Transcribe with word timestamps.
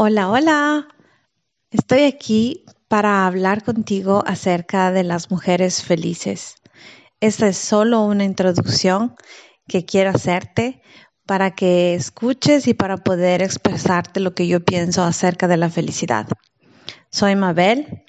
Hola, 0.00 0.30
hola. 0.30 0.86
Estoy 1.72 2.04
aquí 2.04 2.64
para 2.86 3.26
hablar 3.26 3.64
contigo 3.64 4.22
acerca 4.28 4.92
de 4.92 5.02
las 5.02 5.28
mujeres 5.28 5.82
felices. 5.82 6.54
Esta 7.18 7.48
es 7.48 7.58
solo 7.58 8.04
una 8.04 8.22
introducción 8.22 9.16
que 9.66 9.84
quiero 9.84 10.10
hacerte 10.10 10.82
para 11.26 11.56
que 11.56 11.96
escuches 11.96 12.68
y 12.68 12.74
para 12.74 12.98
poder 12.98 13.42
expresarte 13.42 14.20
lo 14.20 14.36
que 14.36 14.46
yo 14.46 14.64
pienso 14.64 15.02
acerca 15.02 15.48
de 15.48 15.56
la 15.56 15.68
felicidad. 15.68 16.28
Soy 17.10 17.34
Mabel 17.34 18.04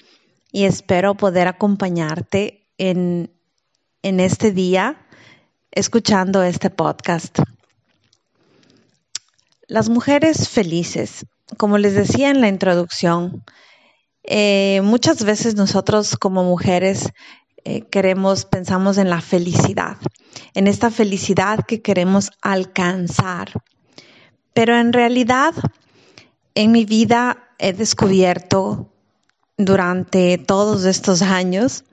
y 0.52 0.66
espero 0.66 1.16
poder 1.16 1.48
acompañarte 1.48 2.68
en, 2.78 3.32
en 4.02 4.20
este 4.20 4.52
día 4.52 5.08
escuchando 5.72 6.44
este 6.44 6.70
podcast. 6.70 7.40
Las 9.66 9.88
mujeres 9.88 10.48
felices 10.48 11.26
como 11.56 11.78
les 11.78 11.94
decía 11.94 12.30
en 12.30 12.40
la 12.40 12.48
introducción, 12.48 13.44
eh, 14.22 14.80
muchas 14.82 15.24
veces 15.24 15.54
nosotros 15.54 16.16
como 16.16 16.44
mujeres 16.44 17.10
eh, 17.64 17.82
queremos, 17.82 18.44
pensamos 18.44 18.98
en 18.98 19.10
la 19.10 19.20
felicidad, 19.20 19.96
en 20.54 20.66
esta 20.66 20.90
felicidad 20.90 21.64
que 21.66 21.82
queremos 21.82 22.30
alcanzar. 22.40 23.52
Pero 24.52 24.76
en 24.76 24.92
realidad, 24.92 25.54
en 26.54 26.72
mi 26.72 26.84
vida 26.84 27.48
he 27.58 27.72
descubierto 27.72 28.92
durante 29.56 30.38
todos 30.38 30.84
estos 30.84 31.22
años 31.22 31.84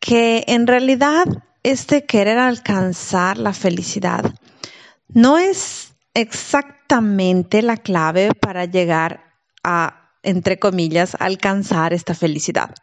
que 0.00 0.44
en 0.48 0.66
realidad 0.66 1.26
este 1.62 2.04
querer 2.04 2.38
alcanzar 2.38 3.38
la 3.38 3.52
felicidad 3.52 4.34
no 5.08 5.38
es 5.38 5.87
exactamente 6.18 7.62
la 7.62 7.76
clave 7.76 8.32
para 8.34 8.64
llegar 8.64 9.34
a, 9.62 10.12
entre 10.22 10.58
comillas, 10.58 11.16
alcanzar 11.18 11.92
esta 11.92 12.14
felicidad. 12.14 12.74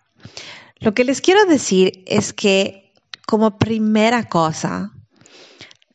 Lo 0.79 0.93
que 0.93 1.03
les 1.03 1.21
quiero 1.21 1.45
decir 1.45 2.03
es 2.05 2.33
que 2.33 2.85
como 3.25 3.57
primera 3.57 4.23
cosa, 4.29 4.91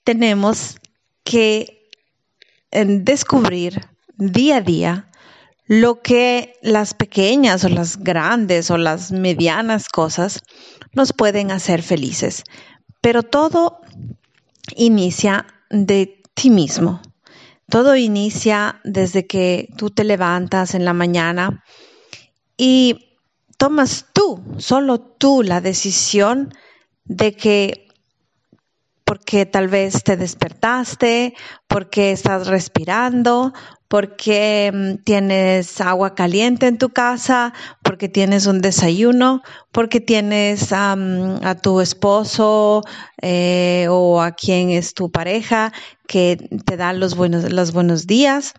tenemos 0.04 0.76
que 1.24 1.88
descubrir 2.72 3.88
día 4.16 4.56
a 4.56 4.60
día 4.60 5.10
lo 5.66 6.02
que 6.02 6.54
las 6.62 6.94
pequeñas 6.94 7.64
o 7.64 7.68
las 7.68 7.98
grandes 7.98 8.70
o 8.72 8.76
las 8.76 9.12
medianas 9.12 9.88
cosas 9.88 10.42
nos 10.92 11.12
pueden 11.12 11.52
hacer 11.52 11.82
felices. 11.82 12.42
Pero 13.00 13.22
todo 13.22 13.80
inicia 14.74 15.46
de 15.70 16.20
ti 16.34 16.50
mismo. 16.50 17.00
Todo 17.70 17.96
inicia 17.96 18.80
desde 18.84 19.26
que 19.26 19.68
tú 19.76 19.90
te 19.90 20.04
levantas 20.04 20.74
en 20.74 20.84
la 20.84 20.92
mañana 20.92 21.64
y 22.56 23.16
tomas 23.56 24.06
tú, 24.12 24.42
solo 24.58 24.98
tú, 25.00 25.42
la 25.42 25.60
decisión 25.60 26.52
de 27.04 27.34
que 27.34 27.86
porque 29.04 29.44
tal 29.44 29.68
vez 29.68 30.04
te 30.04 30.16
despertaste, 30.16 31.34
porque 31.66 32.12
estás 32.12 32.46
respirando, 32.46 33.52
porque 33.90 34.70
mm, 34.72 35.02
tienes 35.02 35.80
agua 35.80 36.14
caliente 36.14 36.68
en 36.68 36.78
tu 36.78 36.90
casa, 36.90 37.52
porque 37.82 38.08
tienes 38.08 38.46
un 38.46 38.60
desayuno, 38.60 39.42
porque 39.72 40.00
tienes 40.00 40.72
a 40.72 40.96
tu 41.60 41.80
esposo 41.80 42.82
eh, 43.20 43.88
o 43.90 44.22
a 44.22 44.30
quien 44.30 44.70
es 44.70 44.94
tu 44.94 45.10
pareja 45.10 45.72
que 46.06 46.36
te 46.64 46.76
da 46.76 46.92
los 46.92 47.16
buenos, 47.16 47.50
los 47.50 47.72
buenos 47.72 48.06
días, 48.06 48.54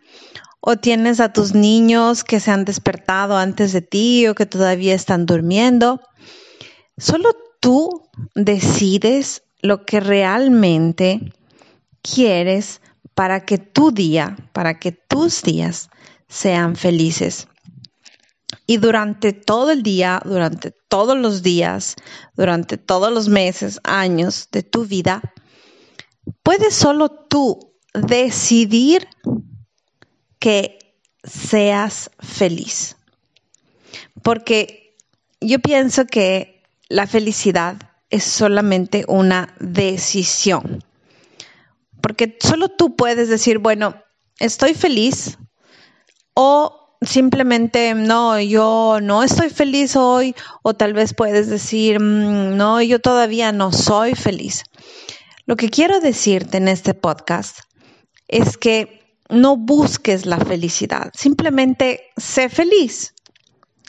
o 0.59 0.76
tienes 0.76 1.22
a 1.22 1.32
tus 1.32 1.56
niños 1.56 2.26
que 2.26 2.42
se 2.42 2.52
han 2.52 2.66
despertado 2.66 3.38
antes 3.38 3.72
de 3.72 3.82
ti 3.82 4.28
o 4.28 4.36
que 4.36 4.46
todavía 4.46 4.94
están 4.94 5.26
durmiendo. 5.26 6.02
Solo 6.98 7.30
tú 7.62 8.09
decides 8.36 9.44
lo 9.62 9.86
que 9.86 10.02
realmente 10.02 11.31
quieres 12.02 12.81
para 13.16 13.45
que 13.45 13.57
tu 13.57 13.91
día, 13.91 14.35
para 14.53 14.79
que 14.79 14.91
tus 14.91 15.41
días 15.44 15.89
sean 16.27 16.75
felices. 16.75 17.47
Y 18.66 18.77
durante 18.77 19.33
todo 19.33 19.72
el 19.72 19.83
día, 19.83 20.22
durante 20.23 20.72
todos 20.72 21.17
los 21.17 21.44
días, 21.44 21.95
durante 22.35 22.77
todos 22.77 23.11
los 23.11 23.27
meses, 23.27 23.79
años 23.83 24.47
de 24.51 24.63
tu 24.63 24.85
vida, 24.85 25.22
puedes 26.44 26.73
solo 26.73 27.09
tú 27.09 27.73
decidir 27.94 29.07
que 30.39 30.79
seas 31.23 32.11
feliz. 32.19 32.95
Porque 34.23 34.95
yo 35.39 35.59
pienso 35.59 36.05
que 36.05 36.63
la 36.88 37.07
felicidad 37.07 37.78
es 38.09 38.23
solamente 38.23 39.05
una 39.07 39.55
decisión. 39.59 40.83
Porque 42.01 42.38
solo 42.41 42.69
tú 42.69 42.95
puedes 42.95 43.29
decir, 43.29 43.59
bueno, 43.59 43.95
estoy 44.39 44.73
feliz 44.73 45.38
o 46.34 46.97
simplemente, 47.01 47.94
no, 47.95 48.39
yo 48.39 49.00
no 49.01 49.23
estoy 49.23 49.50
feliz 49.50 49.95
hoy 49.95 50.35
o 50.63 50.73
tal 50.73 50.94
vez 50.94 51.13
puedes 51.13 51.47
decir, 51.47 52.00
mm, 52.00 52.56
no, 52.56 52.81
yo 52.81 53.00
todavía 53.00 53.51
no 53.51 53.72
soy 53.72 54.16
feliz. 54.16 54.63
Lo 55.45 55.56
que 55.56 55.69
quiero 55.69 56.00
decirte 56.00 56.57
en 56.57 56.67
este 56.67 56.94
podcast 56.94 57.59
es 58.28 58.57
que 58.57 59.17
no 59.29 59.57
busques 59.57 60.25
la 60.25 60.38
felicidad, 60.40 61.11
simplemente 61.13 62.11
sé 62.17 62.50
feliz, 62.50 63.13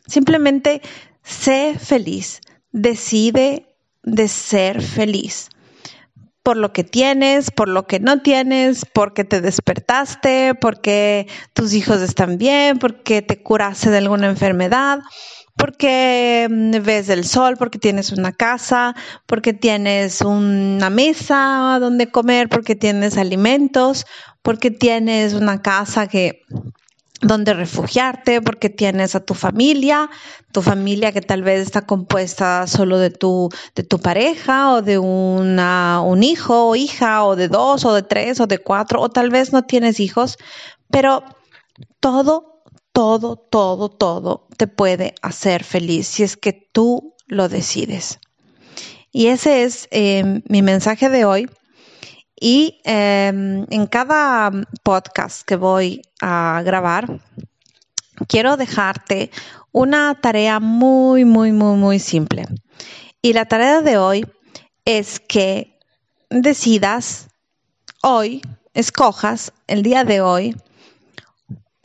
simplemente 0.06 0.82
sé 1.22 1.76
feliz, 1.78 2.40
decide 2.70 3.66
de 4.02 4.28
ser 4.28 4.82
feliz. 4.82 5.48
Por 6.42 6.56
lo 6.56 6.72
que 6.72 6.82
tienes, 6.82 7.50
por 7.50 7.68
lo 7.68 7.86
que 7.86 8.00
no 8.00 8.20
tienes, 8.20 8.84
porque 8.92 9.24
te 9.24 9.40
despertaste, 9.40 10.54
porque 10.54 11.28
tus 11.52 11.72
hijos 11.72 12.00
están 12.00 12.36
bien, 12.36 12.78
porque 12.78 13.22
te 13.22 13.42
curaste 13.42 13.90
de 13.90 13.98
alguna 13.98 14.26
enfermedad, 14.26 15.00
porque 15.56 16.48
mm, 16.50 16.82
ves 16.82 17.08
el 17.08 17.24
sol, 17.24 17.56
porque 17.58 17.78
tienes 17.78 18.12
una 18.12 18.32
casa, 18.32 18.94
porque 19.26 19.52
tienes 19.52 20.20
una 20.20 20.90
mesa 20.90 21.78
donde 21.80 22.10
comer, 22.10 22.48
porque 22.48 22.74
tienes 22.74 23.16
alimentos, 23.16 24.04
porque 24.42 24.70
tienes 24.70 25.34
una 25.34 25.62
casa 25.62 26.08
que 26.08 26.42
donde 27.22 27.54
refugiarte 27.54 28.42
porque 28.42 28.68
tienes 28.68 29.14
a 29.14 29.20
tu 29.24 29.34
familia, 29.34 30.10
tu 30.52 30.60
familia 30.60 31.12
que 31.12 31.20
tal 31.20 31.42
vez 31.42 31.62
está 31.62 31.86
compuesta 31.86 32.66
solo 32.66 32.98
de 32.98 33.10
tu, 33.10 33.48
de 33.74 33.84
tu 33.84 34.00
pareja 34.00 34.72
o 34.72 34.82
de 34.82 34.98
una, 34.98 36.02
un 36.02 36.22
hijo 36.22 36.68
o 36.68 36.76
hija 36.76 37.24
o 37.24 37.36
de 37.36 37.48
dos 37.48 37.84
o 37.84 37.94
de 37.94 38.02
tres 38.02 38.40
o 38.40 38.46
de 38.46 38.58
cuatro 38.58 39.00
o 39.00 39.08
tal 39.08 39.30
vez 39.30 39.52
no 39.52 39.62
tienes 39.62 40.00
hijos, 40.00 40.36
pero 40.90 41.24
todo, 42.00 42.64
todo, 42.92 43.36
todo, 43.36 43.88
todo 43.88 44.48
te 44.56 44.66
puede 44.66 45.14
hacer 45.22 45.64
feliz 45.64 46.08
si 46.08 46.24
es 46.24 46.36
que 46.36 46.52
tú 46.52 47.14
lo 47.28 47.48
decides. 47.48 48.18
Y 49.12 49.28
ese 49.28 49.62
es 49.62 49.88
eh, 49.90 50.42
mi 50.48 50.62
mensaje 50.62 51.08
de 51.08 51.24
hoy. 51.24 51.48
Y 52.44 52.80
em, 52.82 53.66
en 53.70 53.86
cada 53.86 54.50
podcast 54.82 55.46
que 55.46 55.54
voy 55.54 56.02
a 56.20 56.60
grabar, 56.64 57.20
quiero 58.26 58.56
dejarte 58.56 59.30
una 59.70 60.16
tarea 60.20 60.58
muy, 60.58 61.24
muy, 61.24 61.52
muy, 61.52 61.76
muy 61.76 62.00
simple. 62.00 62.46
Y 63.22 63.34
la 63.34 63.44
tarea 63.44 63.80
de 63.80 63.96
hoy 63.96 64.26
es 64.84 65.20
que 65.20 65.78
decidas 66.30 67.28
hoy, 68.02 68.42
escojas 68.74 69.52
el 69.68 69.84
día 69.84 70.02
de 70.02 70.20
hoy, 70.20 70.56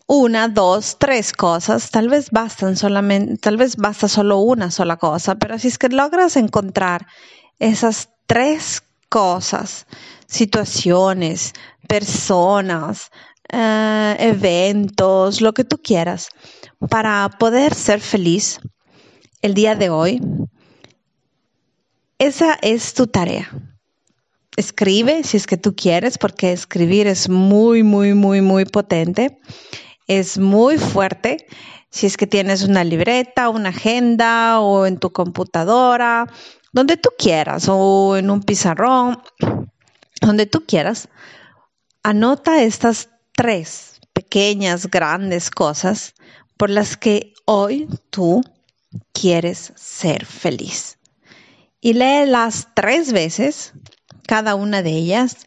una, 0.08 0.48
dos, 0.48 0.98
tres 0.98 1.34
cosas, 1.34 1.92
tal 1.92 2.10
vez 2.10 2.32
bastan 2.32 2.78
solamente, 2.78 3.38
tal 3.38 3.58
vez 3.58 3.76
basta 3.76 4.08
solo 4.08 4.40
una 4.40 4.72
sola 4.72 4.98
cosa, 4.98 5.36
pero 5.36 5.60
si 5.60 5.68
es 5.68 5.78
que 5.78 5.90
logras 5.90 6.36
encontrar 6.36 7.06
esas 7.60 8.10
tres 8.26 8.82
cosas 9.10 9.86
situaciones, 10.28 11.54
personas, 11.88 13.12
eh, 13.52 14.16
eventos, 14.20 15.42
lo 15.42 15.54
que 15.54 15.64
tú 15.64 15.78
quieras, 15.78 16.30
para 16.90 17.30
poder 17.40 17.74
ser 17.74 18.02
feliz 18.02 18.60
el 19.42 19.54
día 19.54 19.76
de 19.76 19.90
hoy, 19.90 20.22
esa 22.20 22.58
es 22.62 22.94
tu 22.94 23.08
tarea. 23.08 23.50
Escribe 24.56 25.24
si 25.24 25.38
es 25.38 25.46
que 25.46 25.58
tú 25.58 25.76
quieres, 25.76 26.18
porque 26.18 26.52
escribir 26.52 27.06
es 27.06 27.30
muy, 27.30 27.84
muy, 27.84 28.16
muy, 28.16 28.42
muy 28.42 28.66
potente. 28.66 29.40
Es 30.08 30.40
muy 30.40 30.80
fuerte. 30.80 31.46
Si 31.90 32.06
es 32.06 32.18
que 32.18 32.28
tienes 32.28 32.64
una 32.64 32.84
libreta, 32.84 33.50
una 33.50 33.70
agenda 33.70 34.60
o 34.60 34.86
en 34.86 34.98
tu 34.98 35.12
computadora, 35.12 36.28
donde 36.74 36.98
tú 36.98 37.10
quieras, 37.18 37.68
o 37.70 38.18
en 38.18 38.30
un 38.30 38.42
pizarrón, 38.42 39.22
donde 40.22 40.46
tú 40.46 40.66
quieras, 40.66 41.10
anota 42.04 42.62
estas 42.62 43.10
tres 43.34 44.00
pequeñas, 44.14 44.88
grandes 44.90 45.50
cosas 45.50 46.14
por 46.58 46.70
las 46.70 46.98
que 46.98 47.34
hoy 47.46 47.88
tú 48.10 48.44
quieres 49.14 49.74
ser 49.76 50.26
feliz. 50.26 50.98
Y 51.80 51.94
léelas 51.94 52.70
tres 52.74 53.14
veces, 53.14 53.74
cada 54.28 54.56
una 54.56 54.82
de 54.82 54.92
ellas, 54.92 55.46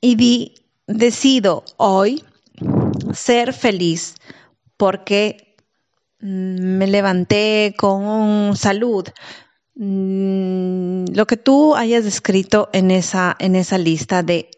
y 0.00 0.14
di, 0.14 0.54
decido 0.86 1.64
hoy 1.76 2.24
ser 3.12 3.52
feliz 3.52 4.14
porque 4.76 5.47
me 6.20 6.86
levanté 6.86 7.74
con 7.76 8.56
salud. 8.56 9.08
Mm, 9.74 11.04
lo 11.14 11.26
que 11.26 11.36
tú 11.36 11.76
hayas 11.76 12.04
escrito 12.04 12.68
en 12.72 12.90
esa, 12.90 13.36
en 13.38 13.54
esa 13.54 13.78
lista 13.78 14.22
de, 14.22 14.50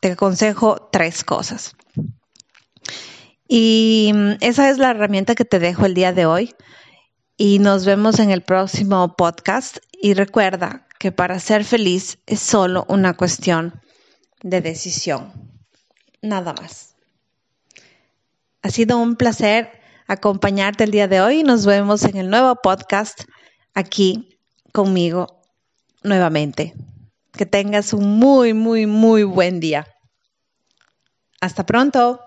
te 0.00 0.12
aconsejo 0.12 0.88
tres 0.92 1.24
cosas. 1.24 1.74
Y 3.48 4.12
mm, 4.14 4.32
esa 4.40 4.70
es 4.70 4.78
la 4.78 4.90
herramienta 4.90 5.34
que 5.34 5.44
te 5.44 5.58
dejo 5.58 5.86
el 5.86 5.94
día 5.94 6.12
de 6.12 6.26
hoy. 6.26 6.54
Y 7.36 7.58
nos 7.58 7.84
vemos 7.84 8.20
en 8.20 8.30
el 8.30 8.42
próximo 8.42 9.16
podcast. 9.16 9.78
Y 9.92 10.14
recuerda 10.14 10.86
que 10.98 11.10
para 11.10 11.40
ser 11.40 11.64
feliz 11.64 12.18
es 12.26 12.40
solo 12.40 12.84
una 12.88 13.14
cuestión 13.16 13.80
de 14.42 14.60
decisión. 14.60 15.32
Nada 16.22 16.52
más. 16.52 16.94
Ha 18.62 18.70
sido 18.70 18.98
un 18.98 19.16
placer 19.16 19.79
acompañarte 20.10 20.82
el 20.82 20.90
día 20.90 21.06
de 21.06 21.20
hoy. 21.20 21.44
Nos 21.44 21.64
vemos 21.64 22.02
en 22.02 22.16
el 22.16 22.30
nuevo 22.30 22.56
podcast 22.56 23.22
aquí 23.74 24.40
conmigo 24.72 25.40
nuevamente. 26.02 26.74
Que 27.32 27.46
tengas 27.46 27.92
un 27.92 28.18
muy, 28.18 28.52
muy, 28.52 28.86
muy 28.86 29.22
buen 29.22 29.60
día. 29.60 29.86
Hasta 31.40 31.64
pronto. 31.64 32.20